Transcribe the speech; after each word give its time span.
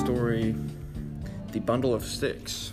story 0.00 0.54
The 1.52 1.60
Bundle 1.60 1.92
of 1.92 2.02
Sticks. 2.02 2.72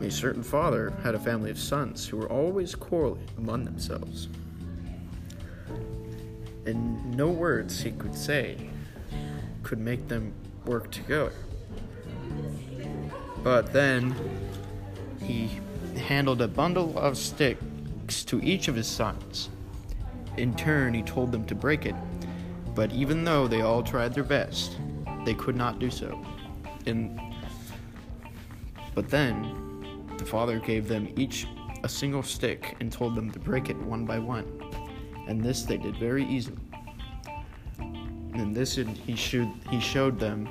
A 0.00 0.08
certain 0.08 0.44
father 0.44 0.92
had 1.02 1.16
a 1.16 1.18
family 1.18 1.50
of 1.50 1.58
sons 1.58 2.06
who 2.06 2.16
were 2.16 2.28
always 2.28 2.76
quarreling 2.76 3.26
among 3.36 3.64
themselves. 3.64 4.28
And 6.64 7.16
no 7.16 7.28
words 7.28 7.80
he 7.80 7.90
could 7.90 8.14
say 8.14 8.70
could 9.64 9.80
make 9.80 10.06
them 10.06 10.32
work 10.64 10.92
together. 10.92 11.32
But 13.42 13.72
then 13.72 14.14
he 15.24 15.50
handed 15.96 16.40
a 16.40 16.46
bundle 16.46 16.96
of 16.96 17.18
sticks 17.18 18.24
to 18.26 18.40
each 18.44 18.68
of 18.68 18.76
his 18.76 18.86
sons. 18.86 19.48
In 20.36 20.54
turn, 20.54 20.94
he 20.94 21.02
told 21.02 21.32
them 21.32 21.44
to 21.46 21.56
break 21.56 21.84
it, 21.84 21.96
but 22.76 22.92
even 22.92 23.24
though 23.24 23.48
they 23.48 23.62
all 23.62 23.82
tried 23.82 24.14
their 24.14 24.22
best, 24.22 24.76
they 25.24 25.34
could 25.34 25.56
not 25.56 25.78
do 25.78 25.90
so. 25.90 26.20
And 26.86 27.20
but 28.94 29.08
then 29.08 30.06
the 30.18 30.24
father 30.24 30.58
gave 30.58 30.88
them 30.88 31.12
each 31.16 31.46
a 31.84 31.88
single 31.88 32.22
stick 32.22 32.76
and 32.80 32.92
told 32.92 33.14
them 33.14 33.30
to 33.30 33.38
break 33.38 33.70
it 33.70 33.76
one 33.76 34.04
by 34.04 34.18
one. 34.18 34.46
And 35.28 35.42
this 35.42 35.62
they 35.62 35.76
did 35.76 35.96
very 35.96 36.24
easily. 36.24 36.58
And 37.78 38.54
this 38.54 38.76
he 38.76 39.16
showed 39.16 39.52
he 39.70 39.80
showed 39.80 40.18
them 40.18 40.48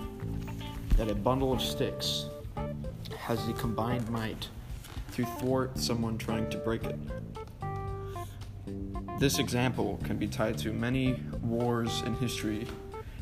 that 0.98 1.10
a 1.10 1.16
bundle 1.16 1.52
of 1.54 1.62
sticks 1.62 2.26
has 3.18 3.46
the 3.48 3.54
combined 3.54 4.10
might 4.10 4.50
to 5.14 5.26
thwart 5.26 5.78
someone 5.78 6.18
trying 6.18 6.50
to 6.50 6.58
break 6.58 6.84
it. 6.86 6.98
This 9.20 9.40
example 9.40 10.00
can 10.04 10.18
be 10.18 10.28
tied 10.28 10.58
to 10.60 10.74
many 10.74 11.22
wars 11.42 12.02
in 12.06 12.16
history 12.16 12.68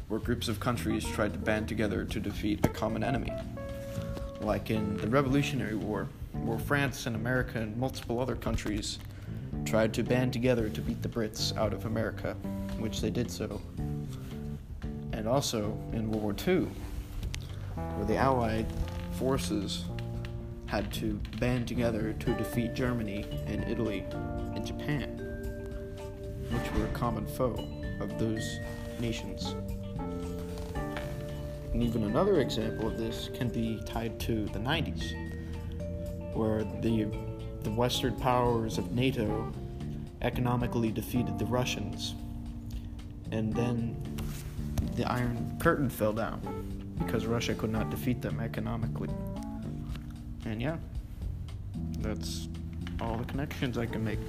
where 0.09 0.19
groups 0.19 0.47
of 0.47 0.59
countries 0.59 1.05
tried 1.05 1.31
to 1.31 1.39
band 1.39 1.67
together 1.67 2.03
to 2.03 2.19
defeat 2.19 2.65
a 2.65 2.69
common 2.69 3.03
enemy. 3.03 3.31
Like 4.41 4.71
in 4.71 4.97
the 4.97 5.07
Revolutionary 5.07 5.75
War, 5.75 6.09
where 6.33 6.57
France 6.57 7.05
and 7.05 7.15
America 7.15 7.59
and 7.59 7.77
multiple 7.77 8.19
other 8.19 8.35
countries 8.35 8.97
tried 9.65 9.93
to 9.93 10.03
band 10.03 10.33
together 10.33 10.67
to 10.69 10.81
beat 10.81 11.01
the 11.03 11.09
Brits 11.09 11.55
out 11.55 11.73
of 11.73 11.85
America, 11.85 12.33
which 12.79 13.01
they 13.01 13.11
did 13.11 13.29
so. 13.29 13.61
And 15.13 15.27
also 15.27 15.77
in 15.93 16.09
World 16.09 16.23
War 16.23 16.35
II, 16.47 16.67
where 17.75 18.05
the 18.05 18.17
Allied 18.17 18.65
forces 19.13 19.85
had 20.65 20.91
to 20.93 21.19
band 21.39 21.67
together 21.67 22.13
to 22.13 22.33
defeat 22.33 22.73
Germany 22.73 23.25
and 23.45 23.63
Italy 23.65 24.05
and 24.55 24.65
Japan, 24.65 25.17
which 26.49 26.73
were 26.73 26.85
a 26.85 26.91
common 26.93 27.27
foe 27.27 27.67
of 27.99 28.17
those 28.17 28.59
nations. 28.99 29.55
And 31.79 31.87
even 31.87 32.03
another 32.03 32.41
example 32.41 32.89
of 32.89 32.97
this 32.97 33.29
can 33.33 33.47
be 33.47 33.81
tied 33.85 34.19
to 34.19 34.47
the 34.47 34.59
90s, 34.59 35.13
where 36.35 36.65
the, 36.65 37.07
the 37.63 37.71
Western 37.71 38.17
powers 38.17 38.77
of 38.77 38.91
NATO 38.91 39.49
economically 40.21 40.91
defeated 40.91 41.39
the 41.39 41.45
Russians, 41.45 42.15
and 43.31 43.53
then 43.53 43.95
the 44.97 45.09
Iron 45.09 45.57
Curtain 45.61 45.89
fell 45.89 46.11
down 46.11 46.41
because 46.99 47.25
Russia 47.25 47.53
could 47.53 47.71
not 47.71 47.89
defeat 47.89 48.21
them 48.21 48.41
economically. 48.41 49.09
And 50.43 50.61
yeah, 50.61 50.75
that's 51.99 52.49
all 52.99 53.15
the 53.15 53.23
connections 53.23 53.77
I 53.77 53.85
can 53.85 54.03
make. 54.03 54.19